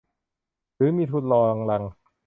[0.75, 1.83] หรือมีทุนรองรัง